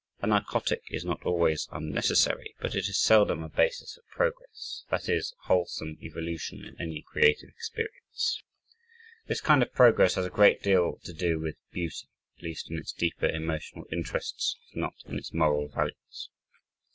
[0.19, 5.07] A narcotic is not always unnecessary, but it is seldom a basis of progress, that
[5.07, 8.41] is, wholesome evolution in any creative experience.
[9.27, 12.79] This kind of progress has a great deal to do with beauty at least in
[12.79, 16.29] its deeper emotional interests, if not in its moral values.